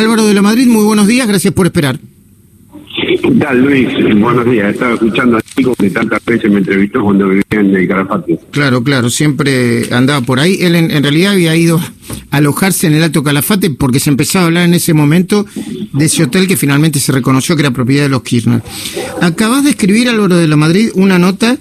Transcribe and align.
Álvaro 0.00 0.28
de 0.28 0.32
la 0.32 0.42
Madrid, 0.42 0.68
muy 0.68 0.84
buenos 0.84 1.08
días, 1.08 1.26
gracias 1.26 1.52
por 1.52 1.66
esperar. 1.66 1.98
¿Qué 2.94 3.32
tal, 3.40 3.62
Luis? 3.62 3.88
Buenos 4.20 4.48
días. 4.48 4.72
Estaba 4.72 4.94
escuchando 4.94 5.38
a 5.38 5.42
Chico 5.42 5.74
que 5.74 5.90
tantas 5.90 6.24
veces 6.24 6.48
me 6.52 6.58
entrevistó 6.58 7.02
cuando 7.02 7.28
vivía 7.28 7.42
en 7.50 7.74
el 7.74 7.88
Calafate. 7.88 8.38
Claro, 8.52 8.84
claro, 8.84 9.10
siempre 9.10 9.92
andaba 9.92 10.20
por 10.20 10.38
ahí. 10.38 10.58
Él 10.60 10.76
en, 10.76 11.02
realidad 11.02 11.32
había 11.32 11.56
ido 11.56 11.80
a 12.30 12.36
alojarse 12.36 12.86
en 12.86 12.94
el 12.94 13.02
Alto 13.02 13.24
Calafate 13.24 13.70
porque 13.70 13.98
se 13.98 14.10
empezaba 14.10 14.44
a 14.44 14.46
hablar 14.46 14.66
en 14.66 14.74
ese 14.74 14.94
momento 14.94 15.46
de 15.92 16.04
ese 16.04 16.22
hotel 16.22 16.46
que 16.46 16.56
finalmente 16.56 17.00
se 17.00 17.10
reconoció 17.10 17.56
que 17.56 17.62
era 17.62 17.72
propiedad 17.72 18.04
de 18.04 18.10
los 18.10 18.22
Kirchner. 18.22 18.62
Acabas 19.20 19.64
de 19.64 19.70
escribir, 19.70 20.08
Álvaro 20.08 20.36
de 20.36 20.46
la 20.46 20.54
Madrid, 20.54 20.90
una 20.94 21.18
nota 21.18 21.58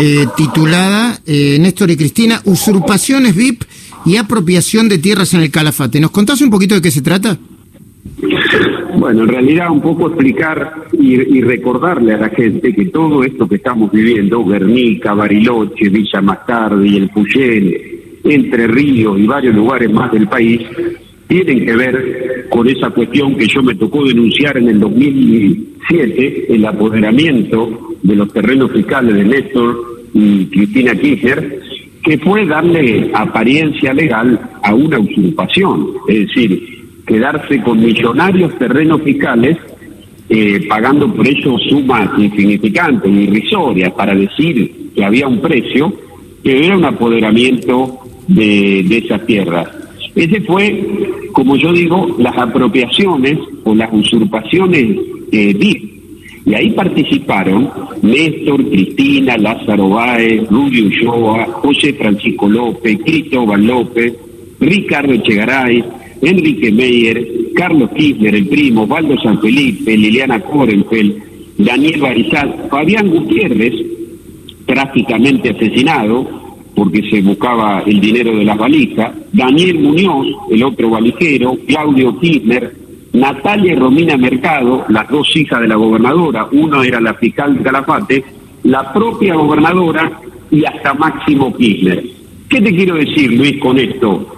eh, 0.00 0.26
titulada 0.36 1.20
eh, 1.24 1.56
Néstor 1.60 1.92
y 1.92 1.96
Cristina, 1.96 2.40
Usurpaciones 2.46 3.36
VIP 3.36 3.62
y 4.04 4.16
apropiación 4.16 4.88
de 4.88 4.98
tierras 4.98 5.34
en 5.34 5.42
el 5.42 5.52
Calafate. 5.52 6.00
¿Nos 6.00 6.10
contás 6.10 6.40
un 6.40 6.50
poquito 6.50 6.74
de 6.74 6.82
qué 6.82 6.90
se 6.90 7.00
trata? 7.00 7.38
Bueno, 8.98 9.22
en 9.22 9.28
realidad 9.28 9.70
un 9.70 9.80
poco 9.80 10.08
explicar 10.08 10.86
y, 10.92 11.40
recordarle 11.42 12.14
a 12.14 12.18
la 12.18 12.28
gente 12.30 12.72
que 12.72 12.86
todo 12.86 13.22
esto 13.22 13.46
que 13.48 13.56
estamos 13.56 13.92
viviendo, 13.92 14.44
Guernica, 14.44 15.14
Bariloche, 15.14 15.88
Villa 15.88 16.22
y 16.84 16.96
El 16.96 17.08
Puyén, 17.10 17.74
Entre 18.24 18.66
Ríos 18.66 19.18
y 19.18 19.26
varios 19.26 19.54
lugares 19.54 19.90
más 19.92 20.10
del 20.12 20.26
país, 20.28 20.62
tienen 21.26 21.64
que 21.64 21.76
ver 21.76 22.46
con 22.48 22.68
esa 22.68 22.90
cuestión 22.90 23.36
que 23.36 23.46
yo 23.46 23.62
me 23.62 23.74
tocó 23.74 24.04
denunciar 24.04 24.56
en 24.56 24.68
el 24.68 24.80
2007, 24.80 26.46
el 26.54 26.64
apoderamiento 26.64 27.96
de 28.02 28.16
los 28.16 28.32
terrenos 28.32 28.72
fiscales 28.72 29.14
de 29.14 29.24
Néstor 29.24 29.76
y 30.14 30.46
Cristina 30.46 30.94
Kirchner, 30.94 31.60
que 32.02 32.18
fue 32.18 32.46
darle 32.46 33.10
apariencia 33.12 33.92
legal 33.92 34.40
a 34.62 34.74
una 34.74 34.98
usurpación, 34.98 35.88
es 36.08 36.28
decir, 36.28 36.75
quedarse 37.06 37.62
con 37.62 37.78
millonarios 37.78 38.58
terrenos 38.58 39.00
fiscales, 39.02 39.56
eh, 40.28 40.66
pagando 40.68 41.12
por 41.12 41.26
ello 41.26 41.56
sumas 41.58 42.10
insignificantes, 42.18 43.10
irrisorias, 43.10 43.92
para 43.92 44.14
decir 44.14 44.90
que 44.94 45.04
había 45.04 45.28
un 45.28 45.40
precio, 45.40 45.92
que 46.42 46.66
era 46.66 46.76
un 46.76 46.84
apoderamiento 46.84 48.00
de, 48.26 48.80
esas 48.98 49.24
tierras. 49.24 49.68
Ese 50.14 50.40
fue, 50.40 50.84
como 51.32 51.56
yo 51.56 51.72
digo, 51.72 52.16
las 52.18 52.36
apropiaciones 52.36 53.38
o 53.64 53.74
las 53.74 53.92
usurpaciones 53.92 54.96
eh, 55.30 55.54
Y 56.44 56.54
ahí 56.54 56.70
participaron 56.70 57.70
Néstor, 58.02 58.64
Cristina, 58.68 59.36
Lázaro 59.36 59.90
Báez, 59.90 60.48
Rubio 60.48 60.86
Ulloa, 60.86 61.44
José 61.46 61.92
Francisco 61.92 62.48
López, 62.48 62.98
Cristóbal 63.04 63.64
López, 63.64 64.14
Ricardo 64.58 65.12
Echegaray, 65.12 65.84
Enrique 66.26 66.72
Meyer, 66.72 67.28
Carlos 67.54 67.90
Kirchner, 67.94 68.34
el 68.34 68.48
primo, 68.48 68.84
Valdo 68.86 69.16
San 69.20 69.40
Felipe, 69.40 69.96
Liliana 69.96 70.40
Korenfeld, 70.40 71.22
Daniel 71.58 72.00
Barizal, 72.00 72.66
Fabián 72.68 73.08
Gutiérrez, 73.10 73.74
prácticamente 74.66 75.50
asesinado 75.50 76.28
porque 76.74 77.08
se 77.08 77.22
buscaba 77.22 77.82
el 77.86 78.00
dinero 78.00 78.36
de 78.36 78.44
las 78.44 78.58
valijas, 78.58 79.14
Daniel 79.32 79.78
Muñoz, 79.78 80.26
el 80.50 80.64
otro 80.64 80.90
valijero, 80.90 81.56
Claudio 81.66 82.18
Kirchner, 82.18 82.74
Natalia 83.12 83.76
Romina 83.76 84.16
Mercado, 84.16 84.84
las 84.88 85.08
dos 85.08 85.34
hijas 85.36 85.60
de 85.60 85.68
la 85.68 85.76
gobernadora, 85.76 86.48
uno 86.52 86.82
era 86.82 87.00
la 87.00 87.14
fiscal 87.14 87.56
de 87.56 87.62
Calafate, 87.62 88.24
la 88.64 88.92
propia 88.92 89.36
gobernadora 89.36 90.20
y 90.50 90.64
hasta 90.64 90.92
Máximo 90.92 91.56
Kirchner. 91.56 92.04
¿Qué 92.48 92.60
te 92.60 92.74
quiero 92.74 92.96
decir, 92.96 93.32
Luis, 93.32 93.58
con 93.58 93.78
esto? 93.78 94.35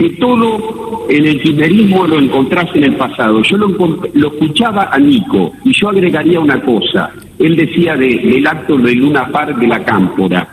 Que 0.00 0.10
todo 0.10 1.06
en 1.10 1.26
el 1.26 1.42
kirchnerismo 1.42 2.06
lo 2.06 2.18
encontrase 2.18 2.78
en 2.78 2.84
el 2.84 2.96
pasado. 2.96 3.42
Yo 3.42 3.58
lo, 3.58 3.68
escuchaba 4.14 4.88
a 4.90 4.98
Nico 4.98 5.52
y 5.62 5.74
yo 5.74 5.90
agregaría 5.90 6.40
una 6.40 6.58
cosa. 6.62 7.10
Él 7.38 7.54
decía 7.54 7.96
del 7.96 8.46
acto 8.46 8.78
de 8.78 8.94
Luna 8.94 9.28
Par 9.28 9.54
de 9.54 9.66
la 9.66 9.84
Cámpora. 9.84 10.48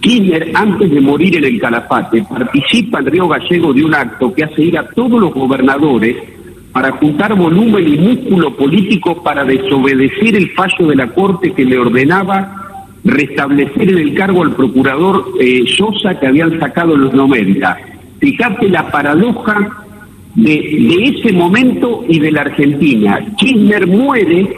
Kirchner, 0.00 0.50
antes 0.52 0.90
de 0.90 1.00
morir 1.00 1.34
en 1.38 1.44
el 1.44 1.58
Calafate, 1.58 2.22
participa 2.28 2.98
en 2.98 3.06
Río 3.06 3.26
Gallego 3.26 3.72
de 3.72 3.84
un 3.86 3.94
acto 3.94 4.34
que 4.34 4.44
hace 4.44 4.62
ir 4.64 4.78
a 4.78 4.86
todos 4.88 5.18
los 5.18 5.32
gobernadores 5.32 6.16
para 6.70 6.92
juntar 6.92 7.34
volumen 7.34 7.88
y 7.88 7.96
músculo 7.96 8.54
político 8.54 9.22
para 9.22 9.44
desobedecer 9.44 10.36
el 10.36 10.50
fallo 10.50 10.88
de 10.88 10.96
la 10.96 11.06
Corte 11.06 11.54
que 11.54 11.64
le 11.64 11.78
ordenaba 11.78 12.90
restablecer 13.02 13.88
en 13.88 13.98
el 13.98 14.14
cargo 14.14 14.42
al 14.42 14.54
procurador 14.54 15.24
eh, 15.40 15.64
Sosa 15.74 16.18
que 16.20 16.26
habían 16.26 16.58
sacado 16.58 16.96
los 16.96 17.14
90 17.14 17.93
Fíjate 18.24 18.70
la 18.70 18.90
paradoja 18.90 19.68
de, 20.34 21.12
ese 21.14 21.30
momento 21.34 22.06
y 22.08 22.18
de 22.18 22.32
la 22.32 22.40
Argentina. 22.40 23.20
Kirchner 23.36 23.86
muere 23.86 24.56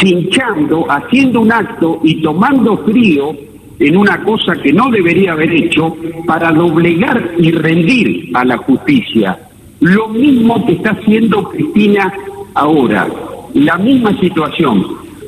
cinchando, 0.00 0.84
haciendo 0.90 1.42
un 1.42 1.52
acto 1.52 2.00
y 2.02 2.20
tomando 2.20 2.76
frío 2.78 3.36
en 3.78 3.96
una 3.96 4.20
cosa 4.24 4.56
que 4.56 4.72
no 4.72 4.90
debería 4.90 5.30
haber 5.30 5.52
hecho 5.52 5.96
para 6.26 6.50
doblegar 6.50 7.34
y 7.38 7.52
rendir 7.52 8.30
a 8.34 8.44
la 8.44 8.56
justicia. 8.56 9.38
Lo 9.78 10.08
mismo 10.08 10.66
que 10.66 10.72
está 10.72 10.90
haciendo 10.90 11.50
Cristina 11.50 12.12
ahora, 12.54 13.06
la 13.54 13.78
misma 13.78 14.18
situación. 14.18 14.84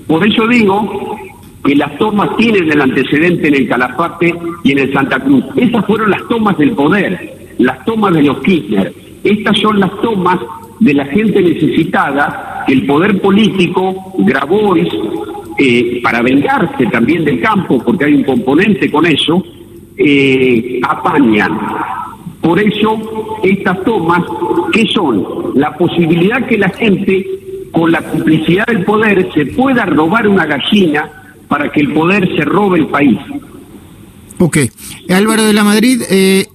Por 0.09 0.27
eso 0.27 0.45
digo 0.49 1.17
que 1.65 1.77
las 1.77 1.97
tomas 1.99 2.37
tienen 2.37 2.69
el 2.69 2.81
antecedente 2.81 3.47
en 3.47 3.55
el 3.55 3.69
Calafate 3.69 4.35
y 4.65 4.73
en 4.73 4.79
el 4.81 4.93
Santa 4.93 5.21
Cruz. 5.21 5.45
Esas 5.55 5.87
fueron 5.87 6.11
las 6.11 6.27
tomas 6.27 6.59
del 6.59 6.73
poder 6.73 7.40
las 7.61 7.85
tomas 7.85 8.15
de 8.15 8.23
los 8.23 8.41
Kirchner. 8.41 8.93
Estas 9.23 9.59
son 9.59 9.79
las 9.79 9.91
tomas 10.01 10.39
de 10.81 10.95
la 10.95 11.05
gente 11.07 11.43
necesitada 11.43 12.65
que 12.67 12.73
el 12.73 12.87
poder 12.87 13.21
político, 13.21 14.15
Grabois, 14.19 14.89
eh, 15.59 16.01
para 16.03 16.23
vengarse 16.23 16.87
también 16.87 17.25
del 17.25 17.41
campo, 17.41 17.83
porque 17.85 18.07
hay 18.07 18.15
un 18.15 18.25
componente 18.25 18.91
con 18.91 19.05
eso, 19.07 19.43
eh, 19.97 20.81
apañan. 20.83 21.59
Por 22.41 22.59
eso, 22.59 23.39
estas 23.43 23.85
tomas, 23.85 24.23
¿qué 24.73 24.87
son? 24.87 25.23
La 25.55 25.77
posibilidad 25.77 26.47
que 26.47 26.57
la 26.57 26.71
gente, 26.71 27.27
con 27.71 27.93
la 27.93 28.01
complicidad 28.01 28.65
del 28.67 28.85
poder, 28.85 29.31
se 29.35 29.45
pueda 29.47 29.85
robar 29.85 30.27
una 30.27 30.47
gallina 30.47 31.11
para 31.47 31.71
que 31.71 31.81
el 31.81 31.93
poder 31.93 32.27
se 32.35 32.45
robe 32.47 32.79
el 32.79 32.87
país. 32.87 33.19
Ok. 34.39 34.57
Álvaro 35.11 35.45
de 35.45 35.53
la 35.53 35.65
Madrid, 35.65 36.01
eh, 36.09 36.47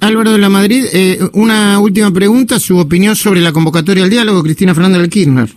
Álvaro 0.00 0.32
de 0.32 0.38
la 0.38 0.48
Madrid, 0.48 0.84
eh, 0.92 1.18
una 1.32 1.80
última 1.80 2.10
pregunta, 2.10 2.58
su 2.58 2.78
opinión 2.78 3.16
sobre 3.16 3.40
la 3.40 3.52
convocatoria 3.52 4.04
al 4.04 4.10
diálogo, 4.10 4.42
Cristina 4.42 4.74
Fernández 4.74 5.02
de 5.02 5.08
Kirchner. 5.08 5.48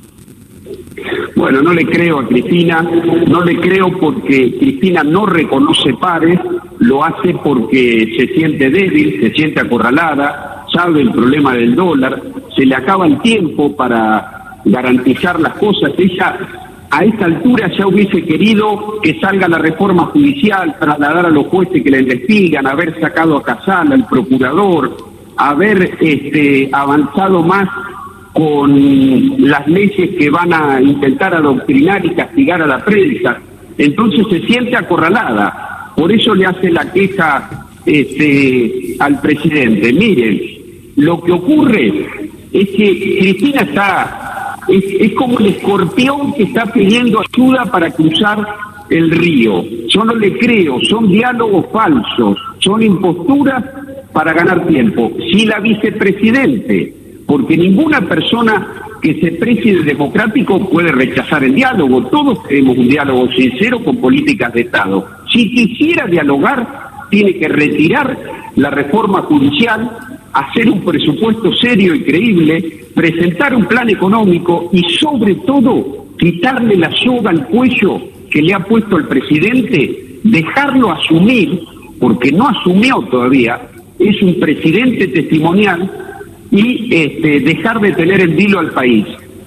Bueno, 1.35 1.62
no 1.62 1.74
le 1.74 1.85
creo 1.85 2.19
a 2.19 2.28
Cristina, 2.28 2.81
no 3.28 3.44
le 3.44 3.59
creo 3.59 3.91
porque 4.00 4.57
Cristina 4.59 5.03
no 5.03 5.25
reconoce 5.25 5.94
pares, 5.94 6.40
lo 6.79 7.03
hace 7.03 7.34
porque 7.44 8.16
se 8.18 8.34
siente 8.34 8.69
débil, 8.69 9.19
se 9.22 9.31
siente 9.31 9.59
acorralada, 9.59 10.66
sabe 10.73 11.02
el 11.02 11.12
problema 11.12 11.56
del 11.56 11.75
dólar, 11.75 12.22
se 12.56 12.66
le 12.66 12.75
acaba 12.75 13.08
el 13.08 13.19
tiempo 13.22 13.75
para 13.75 14.59
garantizar 14.66 15.40
las 15.40 15.53
cosas. 15.56 15.91
Ella 15.97 16.38
a 16.91 17.06
esta 17.06 17.25
altura 17.25 17.72
ya 17.78 17.88
hubiese 17.88 18.22
querido 18.22 19.00
que 19.02 19.18
salga 19.19 19.47
la 19.47 19.57
reforma 19.57 20.07
judicial, 20.07 20.75
trasladar 20.78 21.25
a 21.25 21.29
los 21.29 21.47
jueces 21.47 21.81
que 21.81 21.90
la 21.90 22.00
investigan, 22.00 22.68
haber 22.68 23.00
sacado 23.00 23.38
a 23.38 23.44
Casal, 23.44 23.94
al 23.94 24.06
procurador, 24.07 24.97
haber 25.38 25.97
este, 26.02 26.69
avanzado 26.72 27.44
más 27.44 27.69
con 28.34 29.50
las 29.50 29.66
leyes 29.68 30.18
que 30.18 30.29
van 30.29 30.53
a 30.53 30.81
intentar 30.81 31.34
adoctrinar 31.34 32.06
y 32.06 32.13
castigar 32.13 32.62
a 32.62 32.68
la 32.68 32.84
prensa. 32.84 33.40
Entonces 33.78 34.25
se 34.29 34.41
siente 34.41 34.75
acorralada. 34.75 35.94
Por 35.96 36.12
eso 36.12 36.35
le 36.35 36.46
hace 36.46 36.72
la 36.72 36.91
queja 36.91 37.68
este, 37.85 38.96
al 39.00 39.19
presidente. 39.22 39.94
Miren, 39.94 40.41
lo 40.97 41.22
que 41.22 41.31
ocurre 41.31 42.06
es 42.52 42.69
que 42.69 43.18
Cristina 43.19 43.62
está 43.62 44.21
es, 44.67 45.13
como 45.13 45.40
el 45.40 45.47
escorpión 45.47 46.34
que 46.34 46.43
está 46.43 46.66
pidiendo 46.66 47.22
ayuda 47.22 47.66
para 47.66 47.91
cruzar 47.91 48.46
el 48.90 49.11
río. 49.11 49.63
Yo 49.87 50.03
no 50.03 50.16
le 50.16 50.37
creo, 50.37 50.79
son 50.81 51.09
diálogos 51.09 51.66
falsos, 51.72 52.37
son 52.59 52.84
imposturas 52.84 53.63
para 54.11 54.34
ganar 54.34 54.66
tiempo. 54.67 55.11
Si 55.31 55.46
la 55.46 55.59
vicepresidente, 55.59 56.93
porque 57.25 57.58
ninguna 57.58 58.02
persona 58.02 58.67
que 59.02 59.19
se 59.19 59.31
preside 59.31 59.84
democrático 59.84 60.59
puede 60.69 60.91
rechazar 60.91 61.43
el 61.43 61.55
diálogo, 61.55 62.05
todos 62.08 62.46
queremos 62.47 62.78
un 62.78 62.87
diálogo 62.87 63.31
sincero 63.31 63.84
con 63.84 63.97
políticas 63.97 64.53
de 64.53 64.61
Estado. 64.61 65.08
Si 65.31 65.49
quisiera 65.49 66.05
dialogar, 66.05 66.91
tiene 67.11 67.37
que 67.37 67.47
retirar 67.47 68.17
la 68.55 68.72
reforma 68.72 69.22
judicial, 69.23 69.91
hacer 70.34 70.69
un 70.69 70.84
presupuesto 70.84 71.53
serio 71.58 71.93
y 71.93 72.02
creíble, 72.02 72.85
presentar 72.96 73.53
un 73.53 73.66
plan 73.66 73.90
económico 73.90 74.69
y 74.72 74.81
sobre 74.96 75.35
todo 75.35 76.08
quitarle 76.17 76.78
la 76.78 76.91
soga 76.91 77.29
al 77.29 77.46
cuello 77.47 78.02
que 78.31 78.41
le 78.41 78.53
ha 78.53 78.59
puesto 78.59 78.97
el 78.97 79.08
presidente, 79.08 80.19
dejarlo 80.23 80.91
asumir, 80.91 81.59
porque 81.99 82.31
no 82.31 82.47
asumió 82.47 83.02
todavía, 83.11 83.59
es 83.99 84.22
un 84.23 84.40
presidente 84.40 85.08
testimonial 85.09 85.91
y 86.49 86.96
este, 86.96 87.41
dejar 87.41 87.79
de 87.79 87.91
tener 87.91 88.22
el 88.22 88.35
dilo 88.35 88.59
al 88.59 88.72
país. 88.72 89.05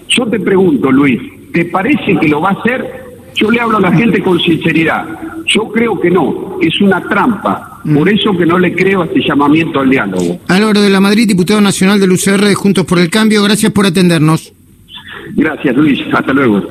Yo 0.08 0.26
te 0.26 0.38
pregunto, 0.38 0.92
Luis, 0.92 1.20
¿te 1.52 1.64
parece 1.64 2.16
que 2.20 2.28
lo 2.28 2.40
va 2.40 2.50
a 2.50 2.52
hacer? 2.52 3.04
Yo 3.34 3.50
le 3.50 3.60
hablo 3.60 3.78
a 3.78 3.80
la 3.80 3.92
gente 3.92 4.22
con 4.22 4.38
sinceridad. 4.38 5.06
Yo 5.54 5.70
creo 5.70 6.00
que 6.00 6.10
no, 6.10 6.58
es 6.60 6.80
una 6.80 7.00
trampa. 7.02 7.80
Por 7.94 8.08
eso 8.08 8.36
que 8.36 8.44
no 8.44 8.58
le 8.58 8.74
creo 8.74 9.02
a 9.02 9.04
este 9.04 9.20
llamamiento 9.20 9.80
al 9.80 9.90
diálogo. 9.90 10.40
Álvaro 10.48 10.80
de 10.80 10.90
la 10.90 11.00
Madrid, 11.00 11.28
diputado 11.28 11.60
nacional 11.60 12.00
del 12.00 12.12
UCR 12.12 12.44
de 12.44 12.54
Juntos 12.54 12.84
por 12.84 12.98
el 12.98 13.08
Cambio, 13.10 13.42
gracias 13.42 13.70
por 13.70 13.86
atendernos. 13.86 14.52
Gracias, 15.36 15.76
Luis. 15.76 16.00
Hasta 16.12 16.32
luego. 16.32 16.62